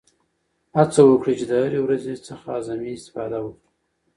[0.77, 3.63] هڅه وکړئ چې د هرې ورځې څخه اعظمي استفاده وکړئ.